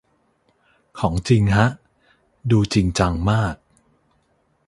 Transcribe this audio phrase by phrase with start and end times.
[0.99, 1.67] ของจริงฮะ
[2.51, 3.55] ดูจริงจังมาก